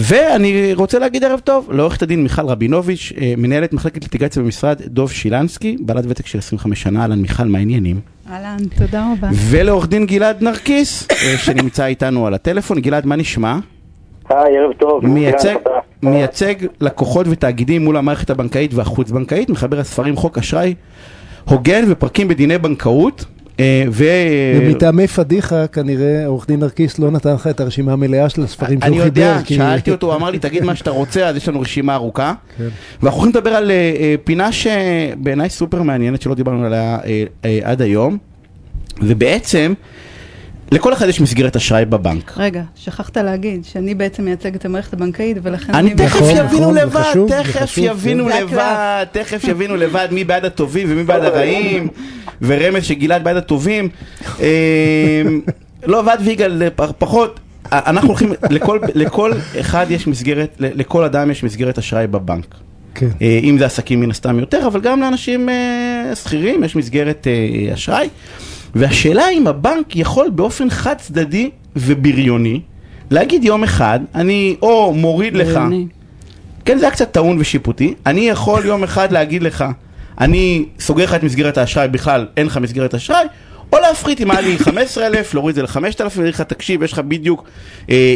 [0.00, 5.12] ואני רוצה להגיד ערב טוב לעורכת הדין מיכל רבינוביץ', אה, מנהלת מחלקת ליטיגציה במשרד דוב
[5.12, 8.00] שילנסקי, בעלת ותק של 25 שנה, אהלן מיכל, מה העניינים?
[8.30, 9.28] אהלן, תודה רבה.
[9.50, 12.80] ולעורך דין גלעד נרקיס, אה, שנמצא איתנו על הטלפון.
[12.80, 13.58] גלעד, מה נשמע?
[14.28, 15.06] היי, ערב טוב.
[15.06, 15.54] מייצג.
[16.02, 20.74] מייצג לקוחות ותאגידים מול המערכת הבנקאית והחוץ-בנקאית, מחבר הספרים חוק אשראי
[21.44, 23.24] הוגן ופרקים בדיני בנקאות.
[23.60, 24.04] אה, ו...
[24.60, 28.94] ומטעמי פדיחה, כנראה עורך דין נרקיס לא נתן לך את הרשימה המלאה של הספרים אני
[28.94, 29.20] שהוא חיבר.
[29.20, 31.94] יודע, כי- שאלתי אותו, הוא אמר לי, תגיד מה שאתה רוצה, אז יש לנו רשימה
[31.94, 32.32] ארוכה.
[32.58, 32.64] כן.
[33.02, 36.98] ואנחנו הולכים לדבר על אה, אה, פינה שבעיניי סופר מעניינת, שלא דיברנו עליה
[37.64, 38.18] עד היום.
[39.02, 39.72] ובעצם,
[40.72, 42.32] לכל אחד יש מסגרת אשראי בבנק.
[42.36, 46.74] רגע, שכחת להגיד שאני בעצם מייצגת את המערכת הבנקאית ולכן אני תכף נכון, יבינו נכון,
[46.76, 51.88] לבד, תכף יבינו לבד, תכף יבינו לבד מי בעד הטובים ומי בעד הרעים,
[52.42, 53.88] ורמז שגלעד בעד הטובים.
[54.40, 55.22] אה,
[55.86, 56.62] לא, ועד ויגאל
[56.98, 57.40] פחות.
[57.72, 62.54] אנחנו הולכים, לכל- לכל אחד יש מסגרת, לכל אדם יש מסגרת אשראי בבנק.
[62.94, 63.08] כן.
[63.22, 67.74] אה, אם זה עסקים מן הסתם יותר, אבל גם לאנשים אה, שכירים יש מסגרת אה,
[67.74, 68.08] אשראי.
[68.74, 72.60] והשאלה אם הבנק יכול באופן חד צדדי ובריוני
[73.10, 75.60] להגיד יום אחד, אני או מוריד לך.
[76.64, 79.64] כן זה היה קצת טעון ושיפוטי, אני יכול יום אחד להגיד לך,
[80.20, 83.26] אני סוגר לך את מסגרת האשראי, בכלל אין לך מסגרת אשראי,
[83.72, 86.98] או להפחית אם היה לי 15,000, להוריד את זה ל-5,000, ולהגיד לך, תקשיב, יש לך
[86.98, 87.44] בדיוק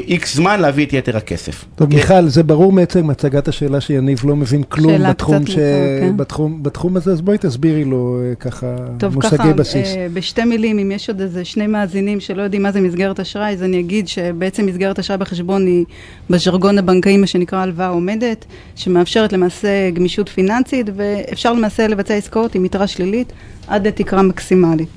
[0.09, 1.65] איקס זמן להביא את יתר הכסף.
[1.75, 5.51] טוב, מיכל, זה ברור מעצם הצגת השאלה שיניב לא מבין כלום בתחום, ש...
[5.51, 5.63] מוזרה,
[6.01, 6.17] כן.
[6.17, 8.67] בתחום, בתחום הזה, אז בואי תסבירי לו אה, ככה
[8.99, 9.89] טוב, מושגי ככה, בסיס.
[9.97, 13.53] אה, בשתי מילים, אם יש עוד איזה שני מאזינים שלא יודעים מה זה מסגרת אשראי,
[13.53, 15.85] אז אני אגיד שבעצם מסגרת אשראי בחשבון היא
[16.31, 18.45] בז'רגון הבנקאי, מה שנקרא הלוואה עומדת,
[18.77, 23.33] שמאפשרת למעשה גמישות פיננסית, ואפשר למעשה לבצע עסקאות עם יתרה שלילית
[23.67, 24.89] עד לתקרה מקסימלית.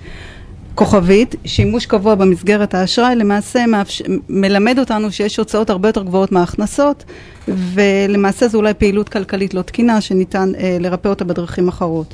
[0.75, 4.01] כוכבית, שימוש קבוע במסגרת האשראי, למעשה מאפש...
[4.29, 7.03] מלמד אותנו שיש הוצאות הרבה יותר גבוהות מההכנסות,
[7.47, 12.13] ולמעשה זו אולי פעילות כלכלית לא תקינה שניתן אה, לרפא אותה בדרכים אחרות.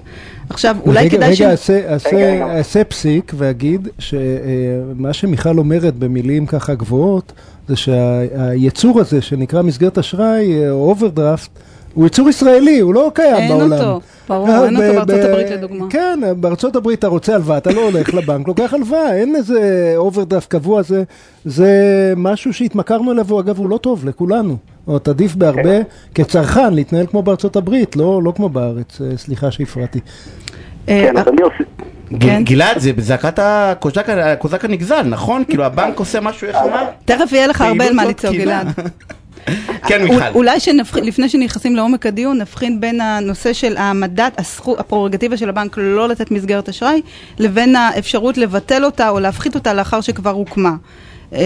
[0.50, 1.70] עכשיו, אולי רגע, כדאי רגע, ש...
[1.70, 2.58] אעשה, רגע.
[2.58, 7.34] אעשה פסיק ואגיד שמה שמיכל אומרת במילים ככה גבוהות,
[7.68, 11.50] זה שהיצור הזה שנקרא מסגרת אשראי אה, או אוברדרפט,
[11.94, 13.72] הוא יצור ישראלי, הוא לא קיים אין בעולם.
[13.74, 15.86] אותו, ברור, אה, אין אותו בארצות הברית לדוגמה.
[15.90, 20.48] כן, בארצות הברית אתה רוצה הלוואה, אתה לא הולך לבנק, לוקח הלוואה, אין איזה אוברדרפט
[20.52, 21.04] קבוע, זה,
[21.46, 21.74] זה
[22.18, 24.58] משהו שהתמכרנו אליו, ואגב הוא לא טוב לכולנו.
[24.88, 25.80] או עדיף בהרבה
[26.16, 30.00] כצרכן להתנהל כמו בארצות הברית, לא, לא כמו בארץ, אה, סליחה שהפרעתי.
[30.90, 31.64] אה, כן, אז אני עושה...
[32.14, 32.44] ג- כן.
[32.46, 35.44] גלעד, זה בזעקת הקוזק הנגזל, נכון?
[35.48, 36.84] כאילו הבנק עושה משהו, איך אמר?
[37.06, 38.36] תכף יהיה לך הרבה על מה לא לצעוק.
[38.36, 38.68] גלעד.
[39.88, 40.28] כן, מיכל.
[40.36, 45.76] אולי שנבח- לפני שנכנסים לעומק הדיון, נבחין בין הנושא של העמדת הזכות, הפררוגטיבה של הבנק
[45.78, 47.02] לא לתת מסגרת אשראי,
[47.40, 50.74] לבין האפשרות לבטל אותה או להפחית אותה לאחר שכבר הוקמה.
[51.34, 51.40] אה,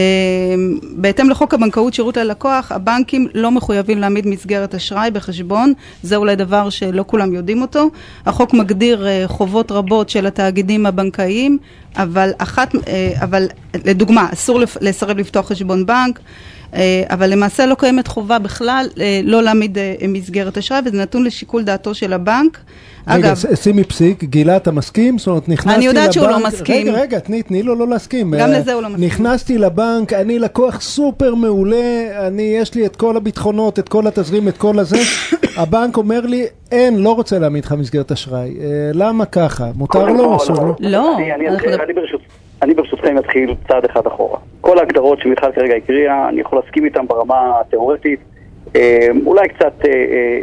[0.95, 5.73] בהתאם לחוק הבנקאות שירות ללקוח, הבנקים לא מחויבים להעמיד מסגרת אשראי בחשבון,
[6.03, 7.89] זה אולי דבר שלא כולם יודעים אותו.
[8.25, 11.57] החוק מגדיר אה, חובות רבות של התאגידים הבנקאיים,
[11.95, 13.47] אבל אחת, אה, אבל
[13.85, 16.19] לדוגמה, אסור לסרב לפתוח חשבון בנק,
[16.73, 18.87] אה, אבל למעשה לא קיימת חובה בכלל
[19.23, 22.59] לא להעמיד מסגרת אשראי, וזה נתון לשיקול דעתו של הבנק.
[23.07, 25.17] רגע, אגב, שימי פסיק, גילה, אתה מסכים?
[25.17, 25.77] זאת אומרת, נכנסתי לבנק...
[25.77, 26.87] אני יודעת שהוא לא מסכים.
[26.87, 28.35] רגע, רגע, תני, תני לו לא להסכים.
[28.39, 29.05] גם לזה הוא לא מסכים.
[29.05, 29.74] נכנסתי לבנק,
[30.21, 31.77] אני לקוח סופר מעולה,
[32.27, 34.97] אני, יש לי את כל הביטחונות, את כל התזרים, את כל הזה.
[35.61, 38.57] הבנק אומר לי, אין, לא רוצה להעמיד לך מסגרת אשראי.
[38.61, 39.63] אה, למה ככה?
[39.75, 40.75] מותר לו, כל, אסור לו?
[40.79, 42.21] לא, אני- אני אנחנו אני ברשות-
[42.61, 44.39] אני ברשותכם אתחיל צעד אחד אחורה.
[44.61, 48.19] כל ההגדרות שמיכל כרגע הקריאה, אני יכול להסכים איתן ברמה התיאורטית.
[48.75, 49.95] אה, אולי קצת, אה, אה,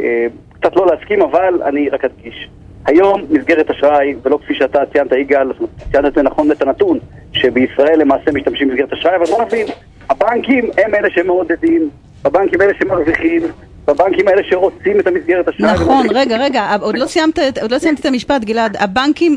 [0.03, 0.27] אה,
[0.59, 2.49] קצת לא להסכים, אבל אני רק אדגיש.
[2.85, 5.51] היום מסגרת אשראי, ולא כפי שאתה ציינת יגאל,
[5.91, 6.99] ציינת את זה נכון את הנתון,
[7.33, 9.67] שבישראל למעשה משתמשים במסגרת אשראי, אבל בוא נבין,
[10.09, 11.89] הבנקים הם אלה שמעודדים,
[12.25, 13.41] הבנקים אלה שמרוויחים,
[13.87, 15.73] בבנקים האלה שרוצים את המסגרת אשראי.
[15.73, 16.07] נכון.
[16.09, 17.39] רגע, רגע, עוד לא סיימת,
[17.71, 18.77] לא סיימת את המשפט, גלעד.
[18.79, 19.35] הבנקים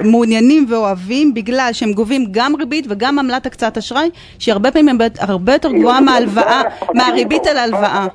[0.00, 5.06] מעוניינים ואוהבים בגלל שהם גובים גם ריבית וגם עמלת הקצאת אשראי, שהיא הרבה פעמים הרבה-
[5.20, 6.62] הרבה יותר גבוהה מההלוואה,
[6.94, 8.06] מהריבית על ההלוואה.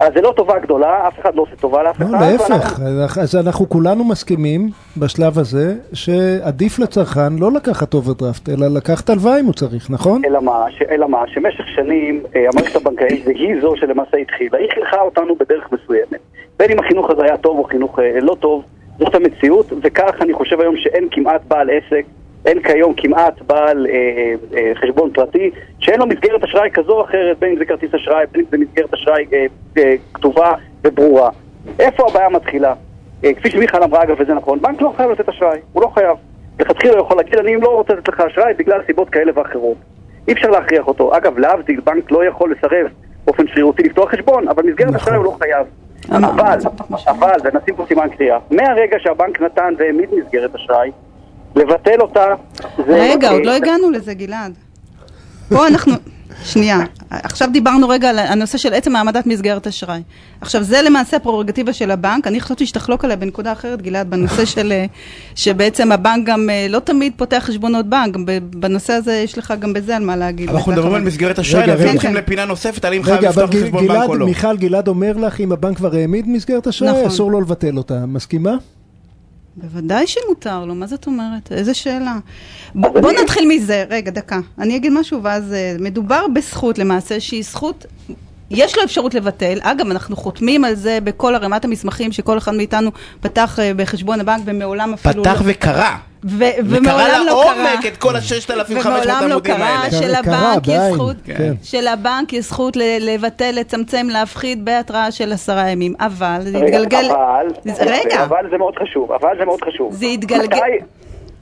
[0.00, 2.20] אז זה לא טובה גדולה, אף אחד לא עושה טובה לאף לא, אחד.
[2.20, 3.18] להפך.
[3.18, 9.44] אז אנחנו כולנו מסכימים בשלב הזה, שעדיף לצרכן לא לקחת אוברדרפט, אלא לקחת הלוואה אם
[9.44, 10.22] הוא צריך, נכון?
[10.24, 14.68] אלא מה, ש, אלא מה, שמשך שנים אה, המערכת הבנקאית, והיא זו שלמעשה התחילה, היא
[14.74, 16.20] חינכה אותנו בדרך מסוימת.
[16.58, 18.64] בין אם החינוך הזה היה טוב או חינוך אה, לא טוב,
[18.98, 22.04] זאת המציאות, וכך אני חושב היום שאין כמעט בעל עסק,
[22.46, 27.38] אין כיום כמעט בעל אה, אה, חשבון פרטי, שאין לו מסגרת אשראי כזו או אחרת,
[27.38, 29.46] בין אם זה כרטיס אשראי, בין אם זה מסגרת אשראי אה,
[29.78, 30.52] אה, כתובה
[30.84, 31.30] וברורה.
[31.78, 32.74] איפה הבעיה מתחילה?
[33.24, 36.16] אה, כפי שמיכל אמרה אגב, וזה נכון, בנק לא חייב לתת אשראי, הוא לא חייב.
[36.60, 39.76] לכתחילה הוא יכול להגיד, אני לא רוצה לתת לך אשראי בגלל סיבות כאלה ואחרות.
[40.28, 41.16] אי אפשר להכריח אותו.
[41.16, 42.86] אגב, להבדיל, בנק לא יכול לסרב
[43.24, 45.00] באופן שרירותי לפתוח חשבון, אבל מסגרת נכון.
[45.00, 45.66] אשראי הוא לא חייב.
[46.16, 46.58] אמ- אבל,
[47.08, 50.90] אבל, ונשים פה סימן קריאה, מהרגע שהבנק נתן והעמיד מסגרת אשראי,
[51.56, 52.24] לבטל אותה,
[52.76, 52.82] זה...
[52.88, 54.52] רגע, עוד לא הגענו לזה, גלעד.
[55.48, 55.92] פה אנחנו...
[56.44, 56.78] שנייה,
[57.10, 60.02] עכשיו דיברנו רגע על הנושא של עצם העמדת מסגרת אשראי.
[60.40, 62.26] עכשיו, זה למעשה פררוגטיבה של הבנק.
[62.26, 64.72] אני חשבתי שתחלוק עליי בנקודה אחרת, גלעד, בנושא של...
[64.72, 64.84] אה,
[65.34, 68.16] שבעצם הבנק גם אה, לא תמיד פותח חשבונות בנק.
[68.50, 70.48] בנושא הזה יש לך גם בזה על מה להגיד.
[70.48, 70.72] אבל אנחנו.
[70.72, 71.88] מדברים על מסגרת אשראי, אנחנו.
[71.90, 72.14] הולכים.
[72.14, 74.26] לפינה נוספת, על אם חייב לפתוח חשבון בנק או לא.
[74.26, 77.04] מיכל גלעד אומר לך, אם הבנק כבר העמיד מסגרת אשראי, נכון.
[77.04, 78.06] אסור לו לבטל אותה.
[78.06, 78.56] מסכימה?
[79.62, 81.52] בוודאי שמותר לו, מה זאת אומרת?
[81.52, 82.16] איזה שאלה.
[82.74, 84.38] ב- בוא אני- נתחיל מזה, רגע, דקה.
[84.58, 85.52] אני אגיד משהו ואז...
[85.52, 87.86] אה, מדובר בזכות למעשה, שהיא זכות...
[88.50, 92.90] יש לו אפשרות לבטל, אגב, אנחנו חותמים על זה בכל ערימת המסמכים שכל אחד מאיתנו
[93.20, 95.50] פתח אה, בחשבון הבנק ומעולם אפילו פתח לא...
[95.50, 95.90] וקרא.
[96.24, 97.54] ו- וקרא ומעולם לא קרה.
[97.54, 99.90] לעומק את כל ה-6,500 ומעולם לא עמודים קרה האלה.
[99.90, 101.52] קרה, שלבנק יש זכות, כן.
[101.62, 107.08] שלבנק יש זכות לבטל, לצמצם, להפחית בהתראה של עשרה ימים, אבל זה יתגלגל...
[107.86, 109.92] רגע, אבל זה מאוד חשוב, אבל זה מאוד חשוב.
[109.92, 110.84] זה יתגלגל- מתי,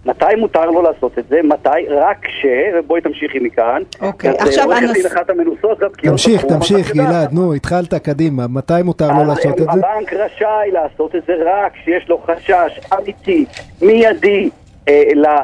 [0.06, 1.36] מתי מותר לו לעשות את זה?
[1.44, 1.68] מתי?
[2.00, 2.46] רק כש...
[2.78, 3.82] ובואי תמשיכי מכאן.
[4.00, 8.46] אוקיי, אז, אה, עכשיו עורכת הנוס- דין אחת המנוסות, תמשיך, תמשיך, גלעד, נו, התחלת, קדימה.
[8.48, 9.70] מתי מותר לו אז לעשות את זה?
[9.70, 13.44] הבנק רשאי לעשות את זה רק כשיש לו חשש אמיתי,
[13.82, 14.57] מיידי, אה,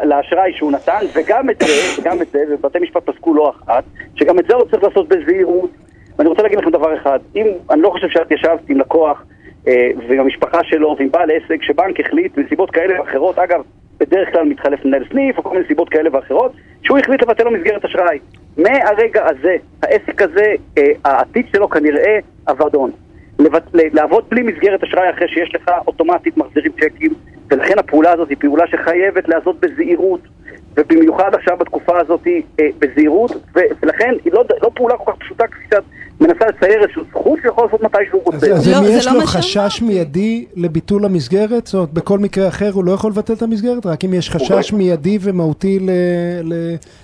[0.05, 4.39] לאשראי שהוא נתן, וגם את זה, וגם את זה, ובתי משפט פסקו לא אחת, שגם
[4.39, 5.71] את זה הוא צריך לעשות בזהירות.
[6.19, 9.25] ואני רוצה להגיד לכם דבר אחד, אם, אני לא חושב שאת ישבת עם לקוח
[9.69, 13.63] אה, ועם המשפחה שלו ועם בעל עסק, שבנק החליט בנסיבות כאלה ואחרות, אגב,
[14.01, 16.53] בדרך כלל מתחלף מנהל סניף או כל מיני סיבות כאלה ואחרות,
[16.83, 18.19] שהוא החליט לבטל לו מסגרת אשראי.
[18.57, 22.19] מהרגע הזה, העסק הזה, אה, העתיד שלו כנראה
[22.49, 22.91] אבדון.
[23.75, 27.15] לעבוד בלי מסגרת אשראי אחרי שיש לך אוטומטית מחזירים צ'קים
[27.51, 30.21] ולכן הפעולה הזאת היא פעולה שחייבת להיעשות בזהירות
[30.77, 32.27] ובמיוחד עכשיו בתקופה הזאת
[32.61, 35.83] אה, בזהירות ו- ולכן היא לא, לא פעולה כל כך פשוטה כפי שאת
[36.21, 38.53] מנסה לצייר איזושהי זכות שהוא יכול לעשות מתי שהוא אז רוצה.
[38.53, 39.85] אז לא, אם יש לא לו חשש שאמרתי.
[39.85, 43.87] מיידי לביטול המסגרת, זאת אומרת, בכל מקרה אחר הוא לא יכול לבטל את המסגרת?
[43.87, 45.91] רק אם יש חשש מיידי ומהותי ל-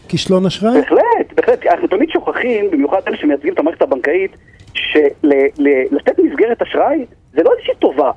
[0.06, 0.80] לכישלון אשראי?
[0.80, 1.00] בהחלט,
[1.36, 1.66] בהחלט.
[1.66, 4.30] אנחנו תמיד שוכחים, במיוחד אלה שמייצגים את המערכת הבנקאית,
[4.74, 7.04] שלתת מסגרת אשראי
[7.34, 8.10] זה לא איזושהי טובה.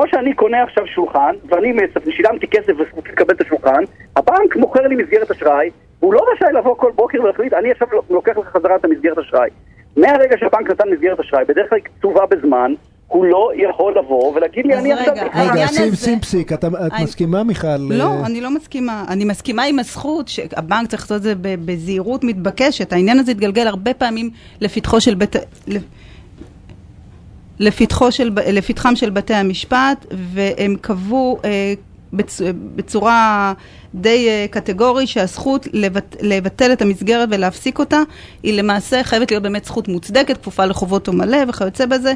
[0.00, 1.72] כמו שאני קונה עכשיו שולחן, ואני
[2.10, 3.82] שילמתי כסף וזכותי לקבל את השולחן,
[4.16, 5.70] הבנק מוכר לי מסגרת אשראי,
[6.00, 9.50] הוא לא רשאי לבוא כל בוקר ולהחליט, אני עכשיו לוקח לך חזרה את המסגרת אשראי.
[9.96, 12.72] מהרגע שהבנק נתן מסגרת אשראי, בדרך כלל היא קצובה בזמן,
[13.06, 15.12] הוא לא יכול לבוא ולהגיד לי, אז אני עכשיו...
[15.12, 16.64] רגע, איתך." העניין רגע, שים שים פסיק, את
[17.02, 17.66] מסכימה מיכל?
[17.90, 19.04] לא, אה, אני לא מסכימה.
[19.08, 22.92] אני מסכימה עם הזכות שהבנק צריך לעשות את זה בזהירות מתבקשת.
[22.92, 24.30] העניין הזה התגלגל הרבה פעמים
[24.60, 25.36] לפתחו של בית...
[28.10, 31.74] של, לפתחם של בתי המשפט, והם קבעו אה,
[32.12, 32.40] בצ,
[32.76, 33.52] בצורה
[33.94, 38.02] די אה, קטגורית שהזכות לבט, לבטל את המסגרת ולהפסיק אותה,
[38.42, 42.14] היא למעשה חייבת להיות באמת זכות מוצדקת, כפופה לחובות מלא וכיוצא בזה.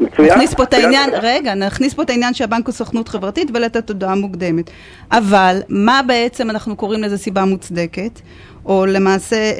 [0.00, 0.28] מצוין.
[0.28, 0.74] נכניס פה את.
[0.74, 4.70] העניין, רגע, נכניס פה את העניין שהבנק הוא סוכנות חברתית ולתת הודעה מוקדמת.
[5.12, 8.20] אבל מה בעצם אנחנו קוראים לזה סיבה מוצדקת?
[8.66, 9.52] או למעשה אה,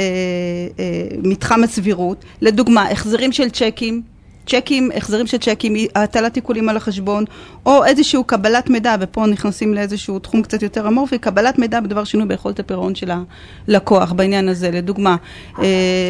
[0.78, 0.84] אה,
[1.22, 4.02] מתחם הסבירות, לדוגמה, החזרים של צ'קים,
[4.46, 7.24] צ'קים, החזרים של צ'קים, הטלת עיקולים על החשבון,
[7.66, 12.26] או איזשהו קבלת מידע, ופה נכנסים לאיזשהו תחום קצת יותר אמורפי, קבלת מידע בדבר שינוי
[12.26, 13.10] ביכולת הפירעון של
[13.68, 15.16] הלקוח בעניין הזה, לדוגמה,
[15.58, 15.64] אה,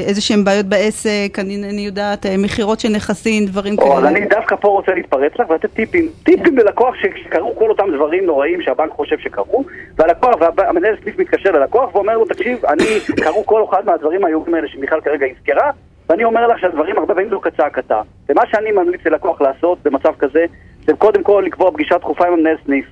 [0.06, 4.08] איזה שהם בעיות בעסק, אני, אני יודעת, אה, מכירות של נכסים, דברים אז כאלה.
[4.08, 6.08] אני דווקא פה רוצה להתפרץ לך ולתת טיפים.
[6.22, 9.64] טיפים ללקוח שקרו כל אותם דברים נוראים שהבנק חושב שקרו,
[9.98, 12.84] והלקוח, והמנהל סניף מתקשר ללקוח ואומר לו, תקשיב, אני,
[13.16, 15.70] קרו כל אחד מהדברים האיומים האלה שמיכל כרגע הזכרה,
[16.08, 18.00] ואני אומר לך שהדברים הרבה פעמים לא כצעקתה.
[18.28, 20.44] ומה שאני ממליץ ללקוח לעשות במצב כזה,
[20.86, 22.86] זה קודם כל לקבוע פגישה דחופה עם המנהל סניף,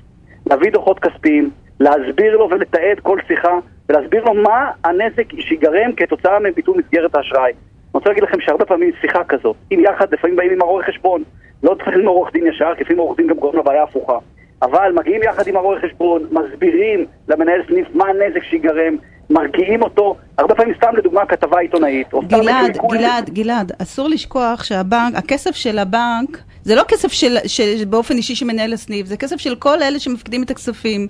[0.47, 1.51] להביא דוחות כספיים,
[1.81, 7.53] להסביר לו ולתעד כל שיחה, ולהסביר לו מה הנזק שיגרם כתוצאה מביטול מסגרת האשראי.
[7.53, 11.23] אני רוצה להגיד לכם שהרבה פעמים שיחה כזאת, אם יחד לפעמים באים עם הרואה חשבון,
[11.63, 14.19] לא צריך עם עורך דין ישר, כי לפעמים עורך דין גם גורם לבעיה הפוכה.
[14.63, 18.97] אבל מגיעים יחד עם הרואה חשבון, מסבירים למנהל סניף מה הנזק שיגרם,
[19.31, 25.55] מרגיעים אותו, הרבה פעמים סתם לדוגמה כתבה עיתונאית, גלעד, גלעד, גלעד, אסור לשכוח שהבנק, הכסף
[25.55, 29.83] של הבנק, זה לא כסף של, של, באופן אישי שמנהל הסניף, זה כסף של כל
[29.83, 31.07] אלה שמפקידים את הכספים.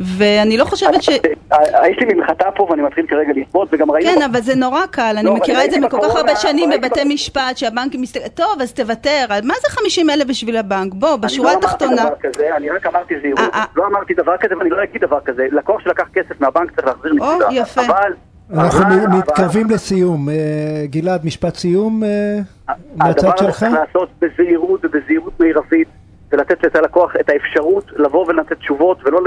[0.00, 1.08] ואני לא חושבת ש...
[1.52, 4.10] אה, יש לי ממחטה פה ואני מתחיל כרגע לצפות, וגם ראינו...
[4.10, 6.70] כן, אבל זה נורא קל, אני לא, מכירה את זה ראיתי מכל כך הרבה שנים
[6.70, 10.92] ראיתי בבתי משפט, שהבנקים מסתכלים, טוב, אז תוותר, מה זה 50 אלף בשביל הבנק?
[10.94, 12.02] בוא, בשורה לא התחתונה...
[12.02, 13.64] אמרתי דבר כזה, אני רק אמרתי זהירות, אה, אה.
[13.76, 15.46] לא אמרתי דבר כזה ואני לא אגיד דבר כזה.
[15.52, 17.46] לקוח שלקח כסף מהבנק צריך להחזיר נקודה.
[17.76, 18.12] אבל...
[18.50, 20.28] אנחנו אבל- מתקרבים לסיום.
[20.28, 20.34] אה,
[20.90, 22.38] גלעד, משפט סיום אה,
[22.96, 23.58] מהצד הדבר הזה שלך?
[23.58, 25.88] צריך לעשות בזהירות ובזהירות מרבית
[26.34, 29.20] ולתת ללקוח את האפשרות לבוא ולתת תשובות ולא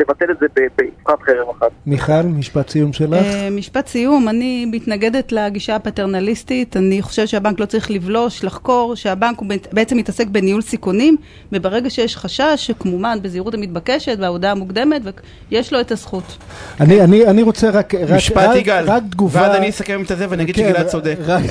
[0.00, 1.70] לבטל את זה באבחת חרב אחת.
[1.86, 3.24] מיכל, משפט סיום שלך?
[3.24, 9.38] אה, משפט סיום, אני מתנגדת לגישה הפטרנליסטית, אני חושבת שהבנק לא צריך לבלוש, לחקור, שהבנק
[9.38, 11.16] הוא בעצם מתעסק בניהול סיכונים,
[11.52, 15.02] וברגע שיש חשש שכמומן בזהירות המתבקשת וההודעה המוקדמת,
[15.50, 16.36] יש לו את הזכות.
[16.80, 19.42] אני, אני, אני רוצה רק, רק, משפט רק, יגאל, רק תגובה...
[19.42, 21.16] ואז אני אסכם את זה ואני אגיד כן, שגלעד צודק.
[21.26, 21.42] רק,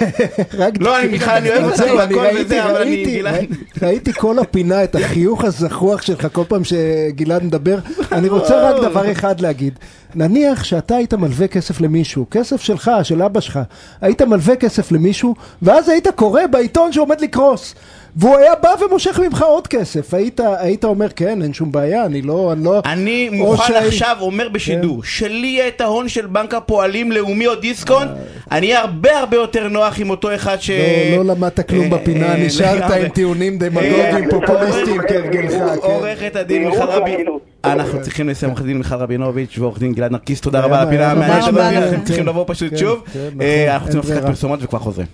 [0.53, 3.45] רק, לא, אני מיכל, אני אוהב אותך והכל וזה, אבל אני גלעד.
[3.81, 7.77] ראיתי כל הפינה, את החיוך הזחוח שלך כל פעם שגלעד מדבר.
[8.11, 9.79] אני רוצה רק דבר אחד להגיד.
[10.15, 13.59] נניח שאתה היית מלווה כסף למישהו, כסף שלך, של אבא שלך,
[14.01, 17.75] היית מלווה כסף למישהו, ואז היית קורא בעיתון שעומד לקרוס.
[18.15, 22.21] והוא היה בא ומושך ממך עוד כסף, היית, היית אומר כן, אין שום בעיה, אני
[22.21, 22.51] לא...
[22.53, 27.11] אני, לא, אני מוכן שהי- עכשיו, אומר בשידור, שלי יהיה את ההון של בנק הפועלים
[27.11, 28.09] לאומי או דיסקונט,
[28.51, 30.69] אני אהיה הרבה הרבה יותר נוח עם אותו אחד ש...
[30.69, 32.91] לא, לא למדת כלום אה, בפינה, אה, נשארת.
[32.91, 35.51] עם טיעונים אה, דמגוגיים פופוליסטיים עורך- כהרגלך.
[35.51, 35.67] כן.
[35.81, 37.25] עורכת הדין מיכל רבין.
[37.65, 41.11] אנחנו צריכים לסיים עורכת הדין מיכל רבינוביץ' ועורך דין גלעד נרקיס, תודה רבה על הפינה.
[41.11, 42.03] המעניינת לכם.
[42.03, 44.27] צריכים לבוא פשוט כן, שוב, כן, אה, אנחנו אין רוצים הפסקת ברירה.
[44.27, 45.07] פרסומות וכבר חוזרים.